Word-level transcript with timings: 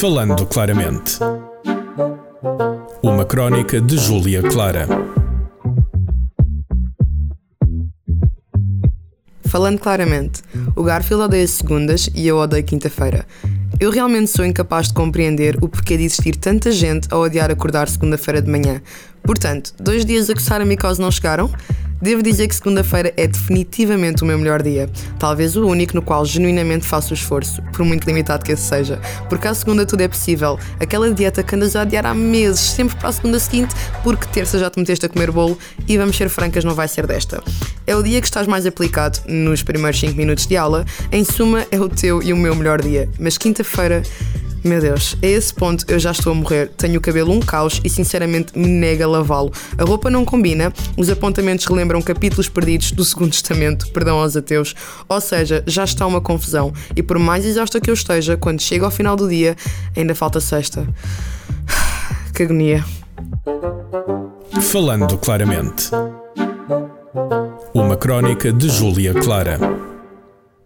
Falando 0.00 0.46
claramente. 0.46 1.18
Uma 3.02 3.24
crónica 3.24 3.80
de 3.80 3.98
Júlia 3.98 4.40
Clara. 4.44 4.86
Falando 9.46 9.80
claramente, 9.80 10.40
o 10.76 10.84
Garfield 10.84 11.24
odeia 11.24 11.48
segundas 11.48 12.08
e 12.14 12.28
eu 12.28 12.36
odeio 12.36 12.62
quinta-feira. 12.62 13.26
Eu 13.80 13.90
realmente 13.90 14.30
sou 14.30 14.44
incapaz 14.44 14.86
de 14.86 14.94
compreender 14.94 15.58
o 15.60 15.68
porquê 15.68 15.96
de 15.96 16.04
existir 16.04 16.36
tanta 16.36 16.70
gente 16.70 17.08
a 17.10 17.18
odiar 17.18 17.50
acordar 17.50 17.88
segunda-feira 17.88 18.40
de 18.40 18.48
manhã. 18.48 18.80
Portanto, 19.24 19.74
dois 19.80 20.04
dias 20.04 20.30
a 20.30 20.34
coçar 20.34 20.60
a 20.60 20.64
micose 20.64 21.00
não 21.00 21.10
chegaram? 21.10 21.50
Devo 22.00 22.22
dizer 22.22 22.46
que 22.46 22.54
segunda-feira 22.54 23.12
é 23.16 23.26
definitivamente 23.26 24.22
o 24.22 24.26
meu 24.26 24.38
melhor 24.38 24.62
dia. 24.62 24.88
Talvez 25.18 25.56
o 25.56 25.66
único 25.66 25.96
no 25.96 26.02
qual 26.02 26.24
genuinamente 26.24 26.86
faço 26.86 27.12
o 27.12 27.14
esforço, 27.14 27.60
por 27.72 27.84
muito 27.84 28.06
limitado 28.06 28.44
que 28.44 28.52
esse 28.52 28.62
seja. 28.62 29.00
Porque 29.28 29.48
à 29.48 29.54
segunda 29.54 29.84
tudo 29.84 30.02
é 30.02 30.08
possível. 30.08 30.58
Aquela 30.78 31.10
dieta 31.12 31.42
que 31.42 31.54
andas 31.56 31.74
a 31.74 31.82
adiar 31.82 32.06
há 32.06 32.14
meses, 32.14 32.60
sempre 32.60 32.96
para 32.96 33.08
a 33.08 33.12
segunda 33.12 33.40
seguinte, 33.40 33.74
porque 34.04 34.26
terça 34.26 34.58
já 34.58 34.70
te 34.70 34.78
meteste 34.78 35.06
a 35.06 35.08
comer 35.08 35.32
bolo 35.32 35.58
e 35.88 35.98
vamos 35.98 36.16
ser 36.16 36.28
francas, 36.28 36.64
não 36.64 36.74
vai 36.74 36.86
ser 36.86 37.04
desta. 37.06 37.42
É 37.84 37.96
o 37.96 38.02
dia 38.02 38.20
que 38.20 38.26
estás 38.26 38.46
mais 38.46 38.64
aplicado 38.64 39.18
nos 39.26 39.62
primeiros 39.62 39.98
5 39.98 40.14
minutos 40.14 40.46
de 40.46 40.56
aula. 40.56 40.84
Em 41.10 41.24
suma, 41.24 41.66
é 41.70 41.80
o 41.80 41.88
teu 41.88 42.22
e 42.22 42.32
o 42.32 42.36
meu 42.36 42.54
melhor 42.54 42.80
dia. 42.80 43.08
Mas 43.18 43.36
quinta-feira 43.36 44.02
meu 44.68 44.82
Deus, 44.82 45.16
a 45.22 45.26
esse 45.26 45.52
ponto 45.54 45.84
eu 45.88 45.98
já 45.98 46.10
estou 46.10 46.30
a 46.30 46.34
morrer. 46.34 46.68
Tenho 46.76 46.98
o 46.98 47.00
cabelo 47.00 47.32
um 47.32 47.40
caos 47.40 47.80
e 47.82 47.88
sinceramente 47.88 48.56
me 48.56 48.68
nega 48.68 49.08
lavá-lo. 49.08 49.50
A 49.78 49.82
roupa 49.82 50.10
não 50.10 50.26
combina, 50.26 50.70
os 50.94 51.08
apontamentos 51.08 51.64
relembram 51.64 52.02
capítulos 52.02 52.50
perdidos 52.50 52.92
do 52.92 53.02
Segundo 53.02 53.30
Testamento, 53.30 53.90
perdão 53.92 54.18
aos 54.18 54.36
ateus. 54.36 54.74
Ou 55.08 55.20
seja, 55.22 55.64
já 55.66 55.84
está 55.84 56.06
uma 56.06 56.20
confusão. 56.20 56.70
E 56.94 57.02
por 57.02 57.18
mais 57.18 57.46
exausta 57.46 57.80
que 57.80 57.88
eu 57.88 57.94
esteja, 57.94 58.36
quando 58.36 58.60
chego 58.60 58.84
ao 58.84 58.90
final 58.90 59.16
do 59.16 59.26
dia, 59.26 59.56
ainda 59.96 60.14
falta 60.14 60.40
sexta. 60.40 60.86
Que 62.34 62.44
agonia. 62.44 62.84
Falando 64.60 65.18
claramente. 65.18 65.90
Uma 67.74 67.96
crónica 67.96 68.52
de 68.52 68.68
Júlia 68.68 69.12
Clara. 69.14 69.58